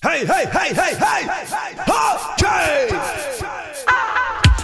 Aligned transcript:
Hey, 0.00 0.24
hey, 0.24 0.46
hey, 0.46 0.72
hey, 0.72 0.94
hey! 0.94 1.26
Okay! 1.82 2.86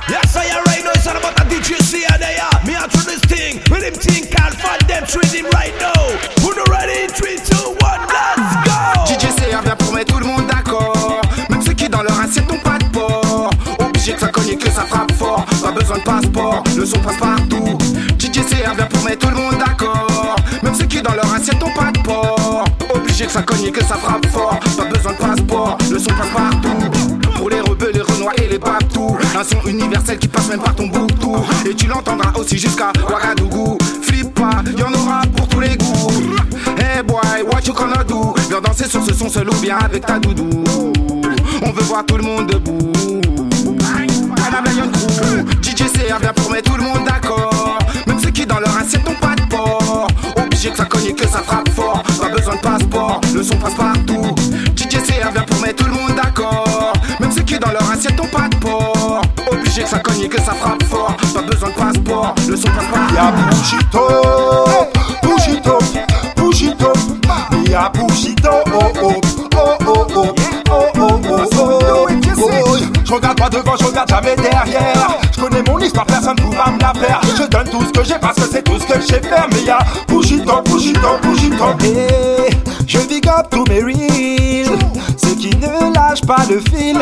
Yes, 0.08 0.36
I 0.36 0.44
am 0.46 0.62
right 0.62 0.84
now. 0.84 0.92
It's 0.94 1.08
all 1.08 1.16
about 1.16 1.34
the 1.34 1.42
DJ 1.50 1.74
C 1.82 2.04
and 2.06 2.22
they 2.22 2.38
are. 2.38 2.54
Me 2.64 2.76
out 2.76 2.92
this 2.92 3.18
thing. 3.26 3.58
With 3.68 3.82
him 3.82 3.94
thing 3.94 4.30
called 4.30 4.54
Fat 4.54 4.86
Them 4.86 5.04
Treat 5.04 5.42
right 5.52 5.74
now. 5.80 6.06
Who 6.38 6.54
no 6.54 6.62
ready? 6.70 7.02
In 7.02 7.10
3, 7.10 7.34
2, 7.34 7.50
1, 7.50 8.06
let's 8.06 8.54
go! 8.62 8.78
DJ 9.10 9.26
CR 9.34 9.62
vient 9.62 9.74
pour 9.74 9.92
mettre 9.92 10.14
tout 10.14 10.20
le 10.20 10.26
monde 10.26 10.46
d'accord. 10.46 11.20
Même 11.50 11.62
ceux 11.62 11.72
qui 11.72 11.88
dans 11.88 12.04
leur 12.04 12.20
assiette 12.20 12.48
n'ont 12.48 12.60
pas 12.60 12.78
de 12.78 12.84
porc. 12.92 13.50
Obligé 13.80 14.12
de 14.12 14.26
cogne 14.26 14.56
que 14.56 14.70
ça 14.70 14.82
frappe 14.82 15.10
fort. 15.12 15.44
Pas 15.60 15.72
besoin 15.72 15.98
de 15.98 16.04
passeport, 16.04 16.62
le 16.76 16.86
son 16.86 17.00
passe 17.00 17.18
partout. 17.18 17.76
DJ 18.20 18.38
CR 18.46 18.74
vient 18.76 18.86
pour 18.86 19.02
mettre 19.02 19.26
tout 19.26 19.34
le 19.34 19.42
monde 19.42 19.58
d'accord. 19.58 20.36
Même 20.62 20.76
ceux 20.76 20.86
qui 20.86 21.02
dans 21.02 21.14
leur 21.14 21.34
assiette 21.34 21.60
n'ont 21.60 21.74
pas 21.74 21.90
de 21.90 21.98
porc. 22.02 22.64
Obligé 22.94 23.28
ça 23.28 23.42
cogne 23.42 23.72
que 23.72 23.82
ça 23.82 23.96
frappe 23.96 24.26
fort. 24.26 24.60
Pas 24.76 24.93
besoin 25.04 25.12
de 25.12 25.36
passeport, 25.36 25.78
le 25.90 25.98
son 25.98 26.10
passe 26.10 26.30
partout. 26.34 27.30
Pour 27.36 27.50
les 27.50 27.60
rebeux, 27.60 27.90
les 27.92 28.00
renois 28.00 28.32
et 28.38 28.48
les 28.48 28.58
paptous. 28.58 29.16
Un 29.36 29.44
son 29.44 29.68
universel 29.68 30.18
qui 30.18 30.28
passe 30.28 30.48
même 30.48 30.60
par 30.60 30.74
ton 30.74 30.86
boutou. 30.86 31.36
Et 31.68 31.74
tu 31.74 31.86
l'entendras 31.86 32.32
aussi 32.38 32.56
jusqu'à 32.56 32.90
Ouagadougou. 33.08 33.78
Flip 34.02 34.32
pas, 34.34 34.62
y'en 34.78 34.92
aura 34.92 35.22
pour 35.36 35.48
tous 35.48 35.60
les 35.60 35.76
goûts. 35.76 36.10
Hey 36.78 37.02
boy, 37.02 37.42
what 37.50 37.60
you 37.66 37.74
gonna 37.74 38.02
do? 38.04 38.34
Viens 38.48 38.60
danser 38.60 38.88
sur 38.88 39.04
ce 39.04 39.12
son 39.12 39.28
seul 39.28 39.48
ou 39.50 39.54
bien 39.56 39.76
avec 39.76 40.06
ta 40.06 40.18
doudou. 40.18 40.64
On 41.62 41.70
veut 41.70 41.82
voir 41.82 42.04
tout 42.06 42.16
le 42.16 42.22
monde 42.22 42.46
debout. 42.46 42.92
Panam 44.36 44.64
Lion 44.64 44.90
Crew, 44.90 45.44
DJ 45.62 45.84
CR 45.92 46.18
vient 46.20 46.32
pour 46.34 46.50
mettre 46.50 46.70
tout 46.70 46.78
le 46.78 46.84
monde 46.84 47.04
d'accord. 47.06 47.78
Même 48.06 48.18
ceux 48.20 48.30
qui 48.30 48.46
dans 48.46 48.58
leur 48.58 48.76
assiette 48.76 49.04
n'ont 49.06 49.14
pas 49.16 49.34
de 49.34 49.42
porc. 49.48 50.08
Obligé 50.36 50.70
que 50.70 50.76
ça 50.76 50.84
cogne 50.84 51.06
et 51.08 51.14
que 51.14 51.28
ça 51.28 51.42
frappe 51.42 51.68
fort. 51.70 52.02
Pas 52.20 52.28
besoin 52.28 52.56
de 52.56 52.60
passeport, 52.60 53.20
le 53.34 53.42
son 53.42 53.56
passe 53.56 53.74
partout. 53.74 54.23
Que 60.34 60.42
ça 60.42 60.52
frappe 60.52 60.82
fort. 60.84 61.14
Pas 61.34 61.42
besoin 61.42 61.68
de 61.70 61.74
passeport, 61.74 62.34
le 62.48 62.56
son 62.56 62.68
partout. 62.68 63.14
Y'a 63.14 63.32
Bouchito, 63.50 64.00
Bouchito, 65.22 65.78
Bouchito, 66.36 66.92
Y'a 67.70 67.88
Bouchito, 67.90 68.50
oh 68.72 68.92
oh, 69.02 69.12
oh 69.54 69.76
oh 69.86 70.06
oh, 70.16 70.34
oh 70.70 70.86
oh 70.98 71.20
oh, 71.28 71.46
oh 71.56 71.80
oh. 71.86 72.76
Je 73.04 73.12
regarde 73.12 73.38
pas 73.38 73.48
devant, 73.48 73.76
je 73.78 73.84
regarde 73.84 74.08
jamais 74.08 74.34
derrière. 74.36 75.18
Je 75.36 75.40
connais 75.40 75.62
mon 75.62 75.78
histoire, 75.78 76.06
personne 76.06 76.36
pourra 76.36 76.72
me 76.72 76.80
la 76.80 76.92
faire. 76.94 77.20
Je 77.38 77.44
donne 77.44 77.68
tout 77.68 77.84
ce 77.84 77.92
que 77.92 78.04
j'ai 78.04 78.18
parce 78.18 78.36
que 78.36 78.48
c'est 78.50 78.62
tout 78.62 78.78
ce 78.78 78.86
que 78.86 79.00
je 79.00 79.06
sais 79.06 79.20
faire. 79.20 79.46
Mais 79.52 79.62
y'a 79.62 79.78
Bouchito, 80.08 80.62
Bouchito. 80.64 81.06
Et 81.84 82.50
je 82.86 82.98
big 83.00 83.28
up 83.28 83.46
tous 83.50 83.64
mes 83.68 83.82
reels, 83.82 84.78
ceux 85.16 85.34
qui 85.36 85.50
ne 85.56 85.94
lâchent 85.94 86.26
pas 86.26 86.44
le 86.48 86.60
fil. 86.60 86.98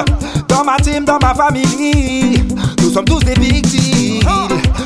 Dans 0.49 0.65
ma 0.65 0.77
team, 0.77 1.05
dans 1.05 1.19
ma 1.19 1.35
famille, 1.35 2.45
nous 2.93 2.99
sommes 2.99 3.05
tous 3.07 3.21
des 3.21 3.35
deals. 3.35 4.21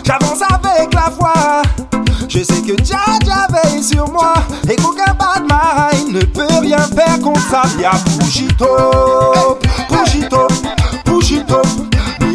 J'avance 0.05 0.41
avec 0.41 0.95
la 0.95 1.11
foi. 1.11 1.62
Je 2.29 2.39
sais 2.39 2.63
que 2.63 2.77
Jah 2.85 3.19
Jah 3.25 3.48
veille 3.51 3.83
sur 3.83 4.09
moi 4.13 4.35
et 4.71 4.77
qu'aucun 4.77 5.13
bad 5.15 5.43
mind 5.43 6.15
ne 6.15 6.21
peut 6.25 6.47
rien 6.61 6.79
faire 6.79 7.19
contre 7.21 7.41
ça. 7.51 7.63
Y'a 7.81 7.93
Bouchito, 8.21 8.67
Bouchito, 9.89 10.47
Bouchito, 11.05 11.63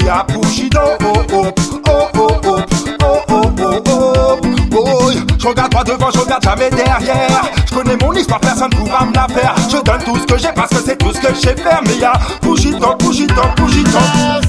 Y'a 0.06 0.26
Bouchito, 0.34 0.80
oh 1.06 1.22
oh, 1.32 1.46
oh 1.88 2.08
oh 2.16 2.28
oh, 2.44 2.60
oh 3.02 3.22
oh 3.30 3.44
oh 3.58 3.82
oh. 3.88 4.40
Boy, 4.70 5.16
je 5.40 5.48
regarde 5.48 5.72
pas 5.72 5.84
devant, 5.86 6.12
je 6.14 6.20
regarde 6.20 6.44
jamais 6.44 6.70
derrière. 6.70 7.44
Je 7.66 7.74
connais 7.74 7.96
mon 7.96 8.12
histoire, 8.12 8.42
personne 8.42 8.72
pourra 8.72 9.06
me 9.06 9.14
la 9.14 9.28
faire. 9.30 9.56
Je 9.70 9.78
donne 9.78 10.04
tout 10.04 10.18
ce 10.18 10.26
que 10.26 10.38
j'ai 10.38 10.52
parce 10.54 10.72
que 10.72 10.82
c'est 10.86 10.98
tout 10.98 11.14
ce 11.14 11.22
que 11.22 11.34
je 11.34 11.40
sais 11.40 11.56
faire. 11.56 11.82
Mais 11.86 11.96
y'a 11.96 12.12
Bouchito, 12.42 12.96
Bouchito. 13.00 13.42
Merci 13.58 14.41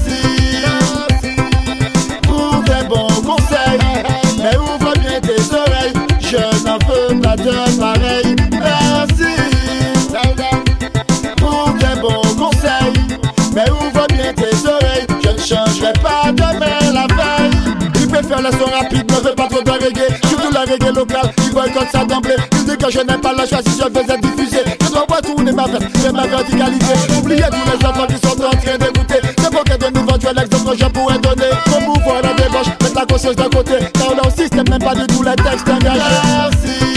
de 7.19 7.79
pareil. 7.79 8.35
Merci 8.51 9.35
pour 11.37 11.73
tes 11.79 12.01
bons 12.01 12.35
conseils. 12.35 13.19
Mais 13.53 13.69
ouvre 13.69 14.07
bien 14.09 14.33
tes 14.33 14.67
oreilles, 14.67 15.07
je 15.23 15.29
ne 15.29 15.37
changerai 15.37 15.93
pas 16.01 16.31
demain 16.31 16.91
la 16.91 17.05
veille. 17.15 17.51
Il 17.99 18.07
préfère 18.07 18.41
le 18.41 18.51
son 18.51 18.65
rapide, 18.65 19.11
ne 19.11 19.17
veut 19.17 19.35
pas 19.35 19.47
trop 19.47 19.61
de 19.61 19.71
reggae. 19.71 20.27
Surtout 20.27 20.51
la 20.53 20.61
reggae 20.61 20.95
locale, 20.95 21.31
il 21.45 21.53
boycotte 21.53 21.89
ça 21.91 22.03
d'emblée. 22.05 22.35
Il 22.53 22.65
dit 22.65 22.77
que 22.77 22.91
je 22.91 22.99
n'ai 22.99 23.17
pas 23.17 23.33
la 23.33 23.45
choix 23.45 23.59
si 23.65 23.77
je 23.77 23.99
faisais 23.99 24.17
diffuser. 24.17 24.63
Je 24.81 24.89
dois 24.89 25.05
pas 25.05 25.21
tourner 25.21 25.51
ma 25.51 25.65
veste, 25.65 25.97
vais 25.97 26.11
me 26.11 26.35
radicaliser. 26.35 27.15
Oubliez 27.17 27.45
tous 27.51 27.71
les 27.71 27.85
enfants 27.85 28.07
qui 28.07 28.27
sont 28.27 28.43
en 28.43 28.49
train 28.49 28.77
d'écouter. 28.79 29.19
C'est 29.37 29.51
pour 29.51 29.63
que 29.63 29.77
de 29.77 29.99
nouveaux 29.99 30.17
tu 30.17 30.27
l'exemple 30.35 30.71
que 30.71 30.77
je 30.79 30.85
pourrais 30.85 31.19
donner. 31.19 31.51
Promouvoir 31.65 32.21
la 32.23 32.33
débauche, 32.33 32.67
mettre 32.81 32.95
la 32.95 33.05
conscience 33.05 33.35
d'un 33.35 33.49
côté. 33.49 33.73
Car 33.93 34.15
leur 34.15 34.31
système 34.31 34.67
n'aime 34.67 34.79
pas 34.79 34.95
du 34.95 35.05
tout 35.07 35.21
les 35.21 35.35
textes 35.35 35.69
engagés. 35.69 35.99
Merci 36.25 36.92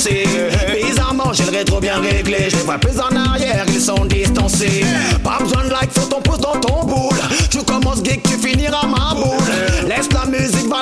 vancer. 0.00 0.24
Bizarrement, 0.82 1.32
j'ai 1.32 1.44
le 1.44 1.50
rétro 1.50 1.80
bien 1.80 2.00
réglé. 2.00 2.48
Je 2.50 2.56
les 2.56 2.62
vois 2.62 2.78
plus 2.78 2.98
en 3.00 3.14
arrière, 3.16 3.64
ils 3.68 3.80
sont 3.80 4.04
distancés. 4.04 4.84
Pas 5.22 5.38
besoin 5.40 5.64
de 5.64 5.70
like, 5.70 5.90
faut 5.92 6.06
ton 6.06 6.20
pouce 6.20 6.38
dans 6.38 6.58
ton 6.60 6.84
boule. 6.84 7.18
Tu 7.50 7.58
commences 7.62 8.02
geek, 8.02 8.22
tu 8.22 8.36
finiras 8.36 8.86
ma 8.86 9.14
boule. 9.14 9.88
Laisse 9.88 10.08
la 10.12 10.26
musique, 10.26 10.68
va 10.68 10.80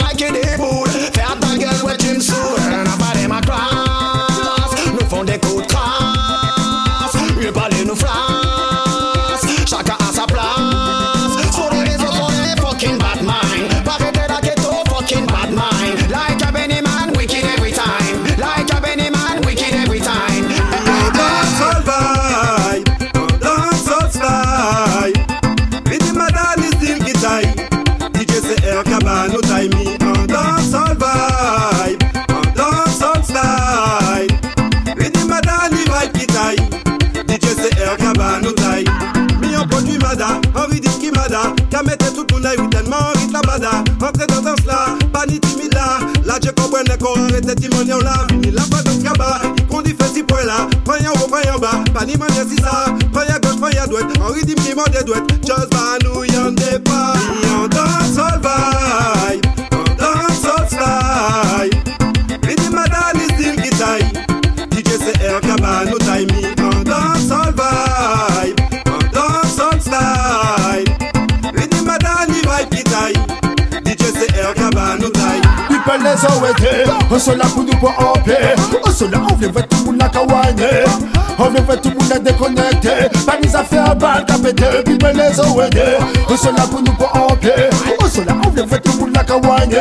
en 40.54 40.68
produit 40.68 41.10
mada, 41.10 41.54
en 41.74 41.82
qui. 41.84 41.98
Qu'à 41.98 42.10
tout 42.10 42.24
le 42.28 42.34
monde 42.34 42.70
tellement 42.70 42.96
la 43.32 43.40
bada. 43.40 43.70
Entrez 44.00 44.26
dans 44.26 44.42
danse 44.42 44.64
là, 44.66 44.96
pas 45.12 45.26
ni 45.26 45.38
timide 45.40 45.74
là. 45.74 45.98
Là 46.24 46.38
je 46.42 46.50
comprends 46.50 46.82
arrête 47.24 47.60
timonion 47.60 47.98
là. 47.98 48.26
Ni 48.42 48.50
la 48.50 48.62
pas 48.62 48.82
dans 48.82 49.02
kaba, 49.02 49.40
qu'on 49.70 49.82
dit 49.82 49.94
fait 49.98 50.14
si 50.14 50.22
point 50.22 50.44
là. 50.44 50.68
En 51.54 51.58
bas, 51.58 51.82
pas 51.92 52.04
ni 52.04 52.14
si 52.48 52.56
ça. 52.62 52.86
Prends 53.12 53.20
à 53.20 53.38
gauche, 53.38 53.60
prends 53.60 53.66
à 53.66 53.86
droite, 53.86 54.06
en 54.20 54.32
rythme 54.32 54.54
qui 54.54 54.74
monte 54.74 54.94
des. 55.04 55.24
Just 55.46 55.72
va 55.72 55.98
nous 56.04 56.24
y'en 56.24 56.52
des 56.52 56.78
pas. 56.78 57.14
Pour 86.68 86.82
nous 86.82 86.92
pour 86.92 87.14
en 87.14 87.36
pied. 87.36 87.50
On 88.00 88.08
sont 88.08 88.24
là, 88.24 88.34
on 88.44 88.50
veut 88.50 88.66
faire 88.66 88.82
tout 88.82 88.92
le 88.92 88.98
monde 89.00 89.14
la 89.14 89.24
kawagne. 89.24 89.76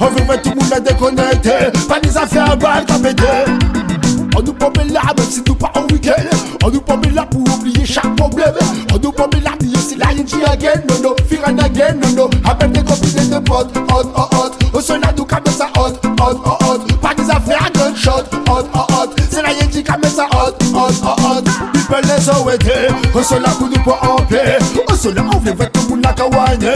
On 0.00 0.06
veut 0.06 0.24
faire 0.24 0.42
tout 0.42 0.50
le 0.50 0.56
monde 0.56 0.72
être 0.72 0.84
déconnecté. 0.84 1.50
Pas 1.88 2.00
mis 2.00 2.16
à 2.16 2.26
faire 2.26 2.56
balle, 2.56 2.84
qu'a 2.86 2.98
pété. 2.98 3.26
On 4.36 4.42
nous 4.42 4.52
pompe 4.52 4.78
là, 4.90 5.00
même 5.16 5.26
si 5.30 5.42
nous 5.46 5.54
pas 5.54 5.72
en 5.74 5.82
week-end. 5.92 6.12
On 6.64 6.70
nous 6.70 6.80
pompe 6.80 7.06
là 7.14 7.26
pour 7.30 7.40
oublier 7.40 7.86
chaque 7.86 8.14
problème. 8.16 8.54
On 8.92 8.98
nous 8.98 9.12
pompe 9.12 9.34
là, 9.42 9.52
si 9.88 9.96
la 9.96 10.12
yinji 10.12 10.44
again, 10.44 10.82
non, 10.88 11.10
non, 11.10 11.16
firan 11.28 11.56
again, 11.58 11.94
non, 12.02 12.24
non. 12.24 12.30
Appelle 12.44 12.72
Hot, 13.48 13.70
hot, 13.90 14.06
hot, 14.14 14.34
hot. 14.34 14.56
Oh, 14.72 14.78
o 14.78 14.82
sonha 14.82 15.12
do 15.12 15.24
cabeça, 15.24 15.66
hot, 15.76 15.98
hot, 16.20 16.36
hot, 16.44 16.64
hot. 16.64 16.92
Pra 17.00 17.14
desafiar 17.14 17.70
gunshot, 17.72 18.24
hot, 18.48 18.68
hot, 18.74 18.92
hot. 18.92 19.22
Será 19.30 19.52
gente 19.52 19.82
cabeça, 19.82 20.24
hot, 20.24 20.56
hot, 20.72 20.94
hot, 21.02 21.20
hot. 21.22 21.44
People 21.72 22.00
les 22.02 22.28
ouete, 22.28 23.14
o 23.14 23.22
sonha 23.22 23.50
tudo 23.58 23.78
por 23.84 23.98
ampe. 24.02 24.36
O 24.90 24.96
sonha 24.96 25.22
ouve, 25.34 25.52
vai 25.52 25.68
todo 25.68 25.90
mundo 25.90 26.02
na 26.02 26.12
kawane. 26.12 26.66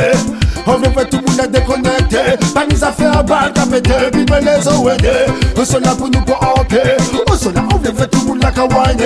Ouve, 0.66 0.88
vai 0.88 1.06
todo 1.06 1.22
mundo 1.22 1.36
na 1.36 1.46
déconnecté. 1.46 2.36
Pra 2.52 2.64
desafiar 2.66 3.16
a 3.16 3.16
eh. 3.16 3.20
eh. 3.20 3.22
barca, 3.24 3.66
pété. 3.66 4.10
People 4.10 4.40
les 4.40 4.66
ouete, 4.66 5.60
o 5.60 5.64
sonha 5.64 5.94
tudo 5.96 6.22
por 6.22 6.36
ampe. 6.36 7.32
O 7.32 7.36
sonha 7.36 7.66
ouve, 7.72 7.90
vai 7.90 8.06
todo 8.06 8.24
mundo 8.24 8.42
na 8.42 8.52
kawane. 8.52 9.04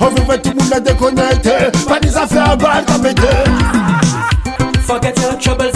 Ouve, 0.00 0.20
vai 0.22 0.38
todo 0.38 0.54
mundo 0.54 0.70
na 0.70 0.78
déconnecté. 0.78 1.70
Pra 1.86 1.98
desafiar 1.98 2.50
a 2.50 2.52
eh. 2.52 2.56
barca, 2.56 2.98
pété. 2.98 3.96
Forget 4.86 5.20
your 5.20 5.34
troubles 5.34 5.75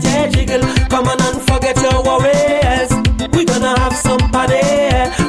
tonight. 0.00 0.04
Yeah, 0.04 0.28
jiggle. 0.28 0.62
Come 0.88 1.08
on 1.08 1.20
and 1.20 1.42
forget 1.42 1.76
your 1.80 2.02
worries. 2.02 2.90
We 3.32 3.44
gonna 3.44 3.78
have 3.80 3.96
some 3.96 4.18
party. 4.30 4.60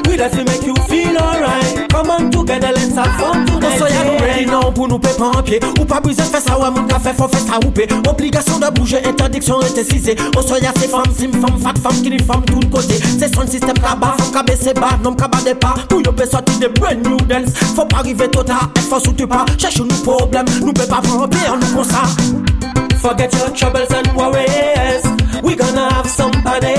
We 0.07 0.17
there 0.17 0.29
to 0.29 0.43
make 0.43 0.63
you 0.63 0.75
feel 0.87 1.17
alright. 1.17 1.89
Come 1.89 2.09
on 2.09 2.31
together, 2.31 2.71
let's 2.71 2.95
have 2.95 3.19
fun 3.19 3.45
tonight. 3.45 3.77
So 3.77 3.87
yeah, 3.87 4.21
ready 4.21 4.45
now 4.45 4.71
pour 4.71 4.87
nous 4.87 4.99
péper 4.99 5.23
en 5.23 5.41
pied. 5.43 5.59
Ou 5.79 5.85
pas 5.85 5.99
briser 5.99 6.23
faire 6.23 6.41
ça, 6.41 6.59
ouais, 6.59 6.69
mon 6.69 6.85
café, 6.87 7.11
faut 7.17 7.27
faire 7.27 7.39
ça 7.39 7.59
ou 7.65 8.09
Obligation 8.09 8.59
de 8.59 8.69
bouger, 8.71 9.05
interdiction 9.05 9.59
interdisée. 9.59 10.15
On 10.37 10.41
soit 10.41 10.59
y'a 10.59 10.71
ces 10.79 10.87
femmes, 10.87 11.03
sim, 11.17 11.31
femmes, 11.31 11.59
fat, 11.59 11.73
femmes, 11.81 12.01
qui 12.01 12.17
femmes, 12.23 12.45
tout 12.45 12.59
le 12.59 12.67
côté. 12.67 12.95
C'est 13.19 13.33
son 13.33 13.47
système 13.47 13.77
cabas, 13.79 14.15
femme 14.17 14.31
cabé, 14.33 14.53
c'est 14.59 14.73
bas, 14.73 14.97
non 15.03 15.13
cabas 15.13 15.41
des 15.43 15.55
pas. 15.55 15.75
Pour 15.89 16.01
yo 16.01 16.11
peut 16.11 16.25
sortir 16.25 16.59
des 16.59 16.67
brand 16.67 16.97
new 17.05 17.17
dance. 17.17 17.53
Faut 17.75 17.85
pas 17.85 17.97
arriver 17.97 18.29
trop 18.29 18.43
tard, 18.43 18.69
ou 18.91 19.13
tu 19.13 19.27
pas. 19.27 19.45
Cherche 19.57 19.79
nous 19.79 19.87
problème, 20.03 20.45
nous 20.61 20.73
peut 20.73 20.87
pas 20.87 21.01
prendre 21.01 21.27
nous 21.27 21.75
comme 21.75 21.83
ça. 21.83 22.03
Forget 23.05 23.31
your 23.35 23.51
troubles 23.51 23.91
and 23.91 24.17
worries. 24.17 25.05
We 25.43 25.55
gonna 25.55 25.93
have 25.93 26.07
some 26.07 26.31
party. 26.41 26.73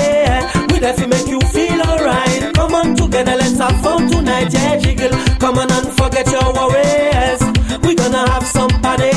We 0.73 0.79
there 0.79 0.93
to 0.93 1.07
make 1.07 1.25
you 1.25 1.39
feel 1.39 1.79
alright. 1.81 2.53
Come 2.53 2.75
on 2.75 2.95
together, 2.97 3.37
let's 3.37 3.57
have 3.59 3.81
fun 3.81 4.09
tonight. 4.09 4.51
Yeah, 4.51 4.75
jiggle. 4.77 5.11
Come 5.39 5.57
on 5.57 5.71
and 5.71 5.87
forget 5.93 6.29
your 6.29 6.51
worries. 6.51 7.41
We 7.81 7.95
gonna 7.95 8.29
have 8.29 8.45
some 8.45 8.69
party. 8.81 9.11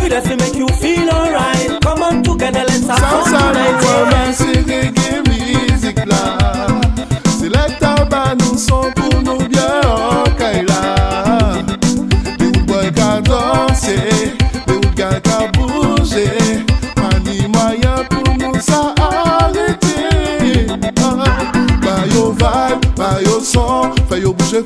We 0.00 0.08
there 0.08 0.22
to 0.22 0.36
make 0.38 0.54
you 0.54 0.68
feel 0.68 1.10
alright. 1.10 1.78
Come 1.82 2.02
on 2.02 2.22
together, 2.22 2.64
let's 2.66 2.86
have 2.86 2.98
fun 2.98 3.24
tonight. 3.26 3.82
Yeah. 3.82 4.32
c'est 4.32 4.62
reggae 4.66 5.22
music 5.28 6.06
là 6.06 6.79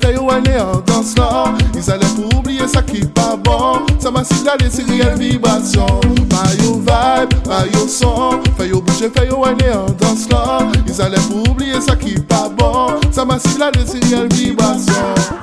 Yo 0.05 0.11
bouger, 0.11 0.11
fais 0.11 0.15
yo 0.15 0.31
aller 0.31 0.61
en 0.61 0.81
danse 0.81 1.17
là 1.17 1.45
Ils 1.75 1.91
allaient 1.91 2.07
pour 2.15 2.39
oublier 2.39 2.69
ça 2.69 2.83
qui 2.83 3.01
pas 3.07 3.37
bon 3.43 3.81
Ça 3.99 4.11
m'a 4.11 4.23
signalé 4.23 4.67
c'est 4.71 4.85
réelle 4.85 5.19
vibration 5.19 5.87
Bah 6.29 6.43
yo 6.63 6.75
vibe, 6.75 7.35
bah 7.47 7.65
yo 7.73 7.89
son 7.89 8.41
Fais 8.59 8.69
yo 8.69 8.81
bouger, 8.83 9.11
fais 9.17 9.27
yo 9.29 9.45
aller 9.45 9.73
en 9.73 9.87
danse 9.99 10.29
là 10.31 10.59
Ils 10.87 11.01
allaient 11.01 11.17
pour 11.31 11.51
oublier 11.51 11.81
ça 11.81 11.97
qui 11.97 12.15
pas 12.15 12.51
bon 12.51 12.89
Ça 13.11 13.25
m'a 13.25 13.39
signalé 13.39 13.81
c'est 13.87 14.05
réelle 14.05 14.29
vibration 14.33 14.93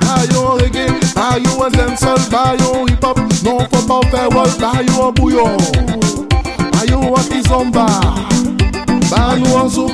Bah 0.02 0.22
yo 0.32 0.42
reggae, 0.60 0.88
bah 1.16 1.38
yo 1.44 1.64
un 1.64 1.70
dancehall 1.70 2.20
Bah 2.32 2.54
yo 2.60 2.86
hip 2.88 3.04
hop, 3.04 3.20
non 3.44 3.58
faut 3.74 3.88
pas 3.88 4.08
faire 4.10 4.30
wall 4.30 4.50
Bah 4.60 4.74
yo 4.88 5.08
un 5.08 5.12
bouillon 5.12 5.58
Bah 6.72 6.86
yo 6.88 7.00
un 7.16 7.24
kizomba? 7.24 7.86
Bah 9.10 9.36
nous 9.38 9.54
en 9.56 9.68
zouk, 9.68 9.94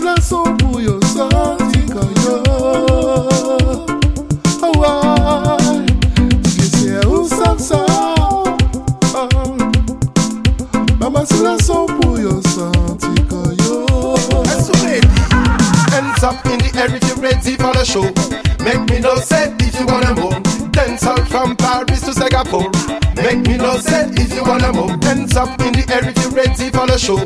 Make 22.51 23.47
me 23.47 23.55
no 23.55 23.77
say 23.77 24.11
if 24.11 24.33
you 24.35 24.43
wanna 24.43 24.73
move. 24.73 25.01
Hands 25.03 25.33
up 25.37 25.57
in 25.61 25.71
the 25.71 25.87
air 25.87 26.03
if 26.03 26.17
you're 26.19 26.35
ready 26.35 26.67
for 26.69 26.85
the 26.85 26.97
show. 26.99 27.23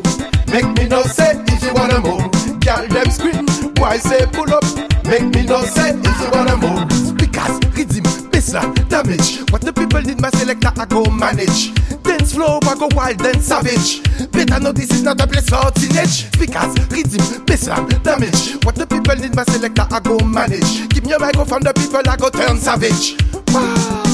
Make 0.53 0.69
me 0.77 0.87
no 0.87 1.01
say 1.01 1.33
if 1.49 1.63
you 1.65 1.73
wanna 1.73 1.99
move. 1.99 2.29
Girl 2.61 2.85
them 2.85 3.09
scream, 3.09 3.47
why 3.81 3.97
say 3.97 4.27
pull 4.27 4.53
up? 4.53 4.63
Make 5.05 5.33
me 5.33 5.41
no 5.41 5.65
say 5.65 5.97
if 5.97 6.17
you 6.21 6.29
wanna 6.29 6.57
move. 6.61 6.85
Speakers, 6.93 7.57
rhythm, 7.73 8.05
bassline, 8.29 8.87
damage. 8.87 9.41
What 9.49 9.61
the 9.61 9.73
people 9.73 10.01
need 10.01 10.21
my 10.21 10.29
selector 10.29 10.69
I 10.77 10.85
go 10.85 11.05
manage. 11.09 11.73
Dance 12.03 12.33
flow, 12.33 12.59
I 12.61 12.75
go 12.77 12.87
wild 12.93 13.25
and 13.25 13.41
savage. 13.41 14.05
Better 14.29 14.59
know 14.59 14.73
this 14.73 14.91
is 14.91 15.01
not 15.01 15.19
a 15.19 15.25
place 15.25 15.49
for 15.49 15.71
teenage. 15.73 16.29
Speakers, 16.37 16.77
rhythm, 16.93 17.41
bassline, 17.49 17.89
damage. 18.03 18.61
What 18.63 18.75
the 18.75 18.85
people 18.85 19.15
need 19.15 19.33
my 19.35 19.43
selector 19.45 19.87
I 19.89 19.99
go 20.01 20.19
manage. 20.21 20.87
Give 20.93 21.03
me 21.03 21.13
a 21.13 21.19
microphone, 21.19 21.63
the 21.63 21.73
people 21.73 22.05
I 22.05 22.15
go 22.15 22.29
turn 22.29 22.57
savage. 22.61 23.17
Wow. 23.49 24.04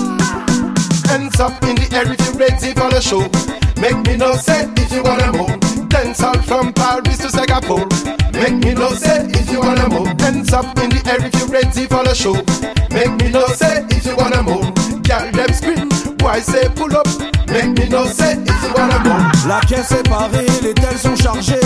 Hands 1.11 1.39
up 1.41 1.61
in 1.63 1.75
the 1.75 1.91
air 1.91 2.07
if 2.07 2.23
you're 2.23 2.39
ready 2.39 2.71
for 2.71 2.87
the 2.87 3.01
show. 3.01 3.27
Make 3.83 3.99
me 4.07 4.15
know 4.15 4.31
say 4.35 4.63
if 4.77 4.93
you 4.93 5.03
wanna 5.03 5.33
move. 5.35 5.59
Dance 5.89 6.23
out 6.23 6.39
from 6.45 6.71
Paris 6.71 7.17
to 7.17 7.29
Singapore. 7.29 7.83
Make 8.31 8.63
me 8.63 8.73
know 8.73 8.91
say 8.95 9.27
if 9.27 9.51
you 9.51 9.59
wanna 9.59 9.89
move. 9.89 10.07
Hands 10.21 10.53
up 10.53 10.71
in 10.79 10.89
the 10.89 11.03
air 11.11 11.19
if 11.19 11.35
you're 11.35 11.51
ready 11.51 11.83
for 11.91 12.07
the 12.07 12.15
show. 12.15 12.39
Make 12.95 13.11
me 13.19 13.27
know 13.27 13.45
say 13.47 13.83
if 13.91 14.05
you 14.05 14.15
wanna 14.15 14.41
move. 14.41 14.71
Girl 15.03 15.27
them 15.35 15.51
scream, 15.51 15.89
why 16.23 16.39
say 16.39 16.69
pull 16.79 16.95
up? 16.95 17.07
Make 17.51 17.75
me 17.75 17.89
know 17.89 18.05
say 18.07 18.39
if 18.39 18.59
you 18.63 18.71
wanna 18.71 19.03
move. 19.03 19.45
La 19.51 19.59
caisse 19.67 19.91
est 19.91 20.07
parée, 20.07 20.47
les 20.63 20.73
tels 20.73 20.97
sont 20.97 21.17
chargés 21.17 21.60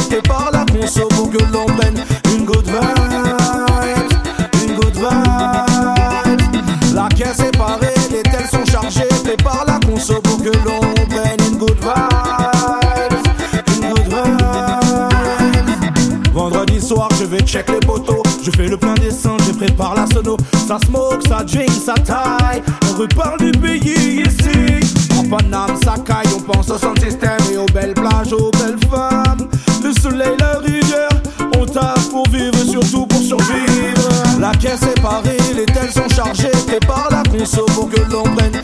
Je 18.46 18.52
fais 18.52 18.68
le 18.68 18.78
plein 18.78 18.94
d'essence, 18.94 19.42
je 19.48 19.54
prépare 19.54 19.96
la 19.96 20.06
sono. 20.06 20.38
Ça 20.68 20.78
smoke, 20.86 21.28
ça 21.28 21.44
drink, 21.44 21.72
ça 21.84 21.96
taille. 21.96 22.62
On 22.88 23.00
reparle 23.00 23.40
du 23.40 23.52
pays 23.60 24.22
ici. 24.22 25.18
En 25.18 25.24
Paname, 25.24 25.76
ça 25.84 25.96
caille, 26.06 26.32
on 26.36 26.42
pense 26.42 26.70
au 26.70 26.78
sound 26.78 27.00
system 27.00 27.38
Et 27.52 27.58
aux 27.58 27.66
belles 27.66 27.96
plages, 27.96 28.34
aux 28.34 28.52
belles 28.52 28.78
femmes. 28.88 29.50
Le 29.84 29.92
soleil, 30.00 30.36
la 30.40 30.60
rivière 30.60 31.10
On 31.58 31.66
taffe 31.66 32.12
pour 32.12 32.30
vivre, 32.30 32.58
surtout 32.70 33.08
pour 33.08 33.20
survivre. 33.20 34.10
La 34.40 34.52
caisse 34.52 34.84
est 34.84 35.02
parée, 35.02 35.38
les 35.56 35.66
tels 35.66 35.92
sont 35.92 36.08
chargés. 36.16 36.52
Prépare 36.68 37.08
la 37.10 37.24
conso 37.24 37.66
pour 37.74 37.90
que 37.90 38.02
l'on 38.12 38.24
prenne 38.36 38.62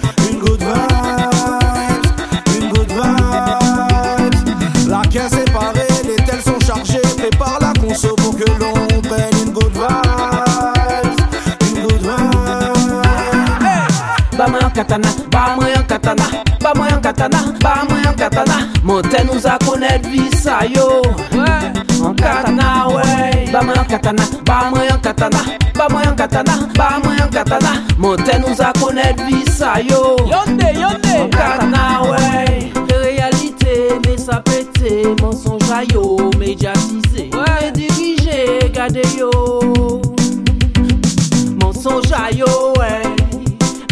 katana, 14.84 15.08
ba 15.32 15.56
mwen 15.56 15.84
katana 15.88 16.26
Ba 16.62 16.74
mwen 16.76 16.90
yon 16.92 17.02
katana, 17.02 17.38
ba 17.62 17.86
mwen 17.90 18.04
yon 18.04 18.16
katana 18.16 18.68
Monte 18.84 19.24
nou 19.26 19.38
a 19.46 19.58
konet 19.66 20.06
visa 20.08 20.66
yo 20.66 21.02
En 22.04 22.16
katana, 22.16 22.88
ouais 22.88 23.50
Ba 23.52 23.62
mwen 23.62 23.76
yon 23.78 23.86
katana, 23.86 24.24
ba 24.46 24.70
mwen 24.72 24.90
yon 24.90 25.02
katana 25.02 25.62
ba 25.78 26.16
katana, 26.16 26.68
ba 26.78 27.00
katana. 27.32 27.72
Monte 27.98 28.32
nous 28.40 28.62
a 28.62 28.72
connaître 28.74 29.24
vie 29.26 29.50
ça 29.50 29.82
yo. 29.82 30.16
Yonde, 30.20 30.64
yonde. 30.76 31.30
Katana 31.32 32.02
ouais. 32.04 32.72
Réalité, 32.92 33.90
mais 34.06 34.18
ça 34.18 34.42
pété, 34.42 35.04
mensonge 35.22 35.70
à 35.72 35.84
yo, 35.84 36.30
médiatisé. 36.38 37.32
Ouais, 37.34 37.72
dirigé, 37.72 38.72
gardez 38.74 39.02
yo. 39.18 40.02
Mensonge 41.62 42.12
à 42.12 42.32
yo, 42.32 42.74
ouais. 42.78 43.02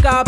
Ka 0.02 0.24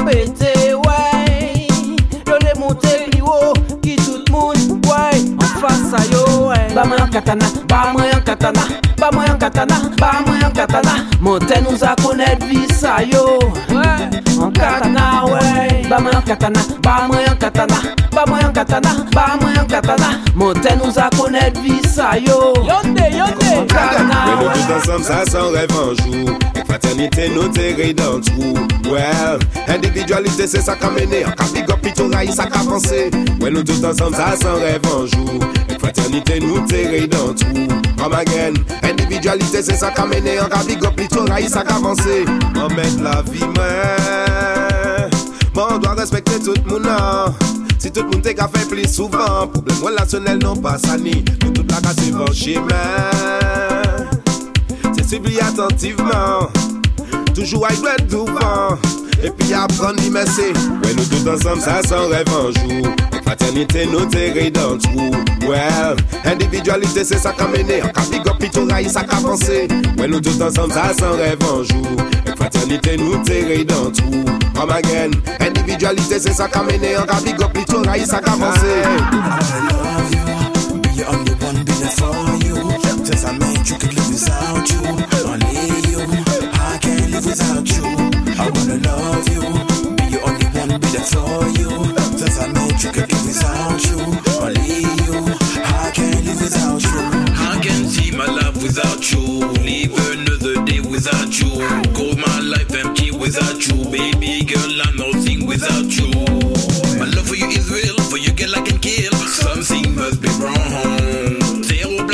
Ba 6.74 6.86
moi 6.86 6.96
un 7.02 7.08
katana, 7.10 7.46
ba 7.68 7.92
moi 7.92 8.04
un 8.16 8.22
katana, 8.22 8.62
ba 8.98 9.10
moi 9.12 9.26
un 9.30 9.38
katana, 9.38 9.76
ba 10.00 10.12
moi 10.26 10.36
un 10.42 10.52
katana. 10.52 10.92
Monte 11.20 11.54
nous 11.70 11.84
a 11.84 11.96
connaître 12.02 12.46
vie 12.46 12.68
ça 12.74 13.04
yo. 13.04 13.40
Ouais. 13.70 14.42
En 14.42 14.50
katana, 14.52 15.26
ouais. 15.26 15.71
Ba 15.92 16.00
moi 16.00 16.12
un 16.16 16.22
katana, 16.22 16.62
ba 16.82 17.06
moi 17.06 17.18
un 17.28 17.36
katana, 17.36 17.76
ba 18.14 18.24
moi 18.26 18.38
un 18.42 18.54
katana, 18.54 18.90
ba 19.12 19.36
moi 19.42 19.50
un 19.60 19.66
katana. 19.66 20.12
Monte 20.36 20.70
nous 20.82 20.98
a 20.98 21.10
connaître 21.10 21.60
vie 21.60 21.86
ça 21.86 22.18
yo. 22.18 22.54
Yonde, 22.64 22.98
yonde. 23.12 23.36
Mais 23.44 24.38
nous 24.40 24.52
tous 24.54 24.90
ensemble, 24.90 25.04
ça 25.04 25.26
sans 25.30 25.52
rêve 25.52 25.68
un 25.72 25.94
jour. 26.02 26.40
Et 26.56 26.64
fraternité, 26.66 27.28
nous 27.28 27.50
terrer 27.50 27.94
dans 27.94 28.14
le 28.14 28.22
trou. 28.22 28.54
Well, 28.90 29.40
individualité, 29.68 30.48
c'est 30.48 30.62
ça 30.62 30.76
qu'a 30.76 30.90
mené. 30.92 31.26
En 31.26 31.32
cas 31.32 31.52
big 31.54 31.70
up, 31.70 31.82
pis 31.82 31.92
ton 31.92 32.10
raïs, 32.10 32.36
ça 32.36 32.46
qu'a 32.46 32.60
pensé. 32.60 33.12
Ouais, 33.42 33.52
nous 33.52 33.62
tous 33.62 33.84
ensemble, 33.84 34.16
ça 34.16 34.38
sans 34.42 34.56
rêve 34.62 34.80
un 34.86 35.06
jour. 35.08 35.44
Et 35.68 35.78
fraternité, 35.78 36.40
nous 36.40 36.62
terrer 36.68 37.06
dans 37.08 37.28
le 37.28 37.36
trou. 37.36 37.68
Come 38.02 38.14
again, 38.14 38.54
individualité, 38.82 39.62
c'est 39.62 39.76
ça 39.76 39.92
qu'a 39.92 40.06
mené. 40.06 40.40
En 40.40 40.46
cas 40.46 40.64
big 40.66 40.82
up, 40.86 40.96
pis 40.96 41.10
ton 41.10 41.26
raïs, 41.26 41.50
ça 41.50 41.64
qu'a 41.64 41.76
pensé. 41.76 42.24
On 42.56 42.74
met 42.74 43.04
la 43.04 43.22
vie, 43.24 43.42
man. 43.42 44.21
Souvent, 45.62 45.78
doit 45.78 45.94
respecter 45.94 46.40
tout 46.40 46.54
le 46.66 46.72
monde. 46.72 46.88
Si 47.78 47.92
tout 47.92 48.02
le 48.02 48.10
monde 48.10 48.26
a 48.26 48.48
fait 48.48 48.68
plus 48.68 48.92
souvent, 48.92 49.48
problème 49.48 49.78
relationnel 49.84 50.40
non 50.40 50.56
pas 50.56 50.80
sani. 50.80 51.24
Nous 51.44 51.52
toute 51.52 51.72
la 51.72 51.80
casse 51.80 52.10
vont 52.10 52.32
chemin. 52.34 53.12
C'est 54.96 55.08
suivi 55.08 55.40
attentivement. 55.40 56.50
Toujours 57.36 57.68
à 57.68 57.74
être 57.74 58.08
devant. 58.08 58.78
epi 59.26 59.54
apren 59.58 59.98
li 60.02 60.10
mese 60.14 60.52
Wè 60.82 60.94
nou 60.98 61.06
tout 61.12 61.30
ansam 61.32 61.62
sa 61.64 61.80
san 61.86 62.08
rev 62.12 62.32
anjou 62.38 62.92
Ek 63.12 63.22
fraternite 63.26 63.86
nou 63.92 64.08
te 64.12 64.28
ridan 64.36 64.80
trou. 64.84 65.10
Well, 65.48 66.00
individualite 66.32 67.06
se 67.08 67.20
sa 67.22 67.34
kamene 67.38 67.82
An 67.86 67.94
ka 67.96 68.06
bigop 68.12 68.42
pitou 68.42 68.68
rayi 68.70 68.92
sa 68.92 69.06
ka 69.08 69.22
panse 69.24 69.64
Wè 69.70 70.10
nou 70.10 70.22
tout 70.24 70.46
ansam 70.46 70.74
sa 70.74 70.90
san 70.98 71.18
rev 71.22 71.48
anjou 71.52 71.98
Ek 72.26 72.36
fraternite 72.36 72.98
nou 73.02 73.22
te 73.28 73.42
ridan 73.50 73.92
trou. 73.98 74.26
Om 74.62 74.76
again, 74.76 75.16
individualite 75.40 76.22
se 76.22 76.36
sa 76.38 76.50
kamene 76.52 76.96
An 77.02 77.10
ka 77.10 77.22
bigop 77.26 77.54
pitou 77.58 77.86
rayi 77.88 78.08
sa 78.10 78.24
ka 78.24 78.38
panse 78.42 78.78
I 78.82 79.68
love 79.72 80.14
you, 80.14 80.82
be 80.82 81.04
on 81.06 81.26
the 81.26 81.36
one. 81.46 81.61
For 91.12 91.48
you. 91.60 91.70
I 91.98 92.00
without 93.28 93.84
you. 93.86 94.00
Only 94.42 94.80
you, 95.06 95.36
I 95.64 95.92
can't 95.94 96.24
live 96.26 96.42
without 96.42 96.82
you. 96.82 97.02
I 97.36 97.60
can 97.62 97.86
see 97.88 98.12
my 98.12 98.26
life 98.26 98.62
without 98.62 99.12
you. 99.12 99.22
Live 99.68 99.94
another 100.12 100.64
day 100.66 100.80
without 100.80 101.40
you. 101.40 101.52
Call 101.94 102.16
my 102.16 102.40
life 102.40 102.74
empty 102.74 103.12
without 103.12 103.66
you. 103.68 103.86
Baby 103.90 104.46
girl, 104.46 104.82
I'm 104.86 104.96
nothing 104.96 105.46
without 105.46 105.90
you. 105.98 106.10
My 107.00 107.06
love 107.06 107.28
for 107.28 107.36
you 107.36 107.48
is 107.48 107.70
real. 107.70 107.98
For 108.10 108.18
you, 108.18 108.32
girl, 108.34 108.56
I 108.56 108.62
can 108.62 108.80
kill. 108.80 109.12
Something 109.14 109.96
must 109.96 110.22
be 110.22 110.30
wrong. 110.40 111.64
Zéro. 111.64 112.12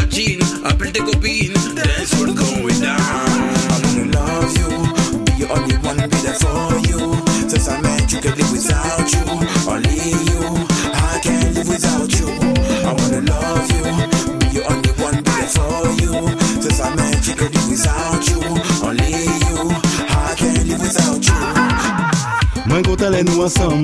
lè 23.17 23.23
nou 23.25 23.43
ansam 23.45 23.81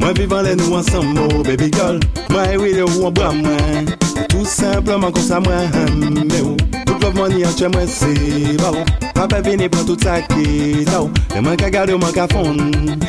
Mwen 0.00 0.14
vivan 0.18 0.44
lè 0.44 0.54
nou 0.58 0.76
ansam 0.78 1.14
Oh 1.20 1.42
baby 1.44 1.70
girl. 1.72 2.00
Mwen 2.30 2.52
e 2.52 2.56
wile 2.60 2.84
ou 2.84 3.08
an 3.08 3.14
bra 3.16 3.30
mwen 3.32 3.88
Tout 4.28 4.46
simplement 4.48 5.12
kon 5.14 5.24
sa 5.24 5.40
mwen 5.40 5.70
Mè 6.28 6.40
ou 6.44 6.56
Tout 6.84 6.98
love 7.00 7.14
money 7.16 7.44
an 7.46 7.54
chè 7.56 7.70
mwen 7.72 7.88
se 7.88 8.10
ba 8.60 8.72
ou 8.74 8.84
Pape 9.16 9.40
vini 9.46 9.68
pran 9.72 9.86
tout 9.88 10.04
sa 10.04 10.20
ki 10.32 10.84
ta 10.88 11.02
ou 11.04 11.12
Lè 11.34 11.44
mwen 11.44 11.56
ka 11.60 11.70
gade 11.72 11.94
ou 11.96 12.02
mwen 12.02 12.12
ka 12.16 12.26
fon 12.32 12.58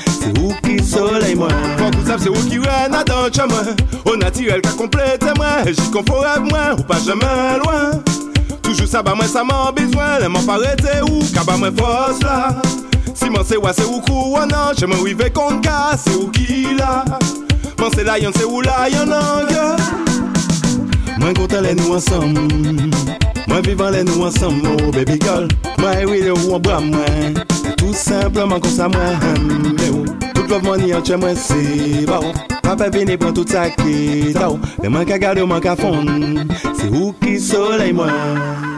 Se 0.08 0.32
ou 0.38 0.53
ki 0.63 0.77
soley 0.88 1.36
mwen 1.39 1.56
Fon 1.80 1.91
kou 1.98 2.08
sap 2.08 2.24
se 2.24 2.32
ou 2.32 2.48
ki 2.48 2.62
wè 2.63 2.77
nan 2.94 3.08
dan 3.10 3.27
chè 3.34 3.48
mwen 3.51 3.74
O 4.06 4.15
natirel 4.20 4.63
ka 4.63 4.75
komplete 4.80 5.36
mwen 5.39 5.74
Jit 5.74 5.89
kon 5.96 6.08
fò 6.08 6.22
rev 6.24 6.48
mwen 6.48 6.77
Ou 6.77 6.88
pa 6.88 7.01
jèmè 7.03 7.34
lwen 7.65 8.00
Toujou 8.62 8.88
sa 8.88 9.03
ba 9.03 9.18
mwen 9.18 9.32
sa 9.32 9.44
man 9.48 9.74
bezwen 9.75 10.22
Lè 10.24 10.32
mwen 10.32 10.48
parete 10.48 11.01
ou 11.10 11.25
Ka 11.36 11.44
ba 11.48 11.60
mwen 11.60 11.75
fos 11.80 12.24
la 12.24 12.39
Si 13.22 13.30
man 13.30 13.44
se 13.46 13.54
wè 13.62 13.70
se 13.78 13.84
ou 13.86 14.01
kou 14.01 14.36
anan 14.42 14.74
Che 14.74 14.88
man 14.90 15.04
wive 15.04 15.28
konka 15.30 15.94
se 15.94 16.10
ou 16.18 16.32
ki 16.34 16.74
la. 16.74 17.04
Man 17.78 17.92
se 17.94 18.01
layon 18.01 18.34
se 18.34 18.48
ou 18.48 18.63
layon 18.66 19.13
an 19.13 19.51
Mwen 21.22 21.36
kontan 21.38 21.62
lè 21.62 21.75
nou 21.78 21.94
ansam 22.00 22.34
Mwen 22.34 23.62
vivan 23.68 23.94
lè 23.94 24.01
nou 24.08 24.25
ansam 24.25 24.58
Oh 24.72 24.90
baby 24.96 25.20
girl 25.22 25.46
Mwen 25.78 26.01
e 26.01 26.10
wile 26.10 26.34
ou 26.34 26.58
an 26.58 26.66
bra 26.66 26.82
mwen. 26.82 27.38
Tout 27.78 27.94
simplement 27.94 28.58
kon 28.58 28.74
sa 28.74 28.90
mwen 28.90 29.46
Mwen 29.68 29.86
ou 29.92 30.18
Tout 30.34 30.50
love 30.50 30.66
money 30.66 30.98
an 30.98 31.06
che 31.06 31.13
mwen 31.13 31.38
se 31.38 32.08
ba 32.10 32.24
ou. 32.25 32.34
Pape 32.66 32.90
vini 32.98 33.22
pran 33.22 33.38
tout 33.38 33.54
sa 33.54 33.70
ki 33.70 34.34
ta 34.34 34.50
ou 34.50 34.58
Lè 34.82 34.90
man 34.90 35.06
ka 35.06 35.22
gade 35.22 35.46
ou 35.46 35.54
man 35.54 35.62
ka 35.62 35.78
fon 35.78 36.10
Se 36.74 36.90
ou 36.90 37.13
ki 37.22 37.38
soley 37.38 37.94
mwen. 37.94 38.71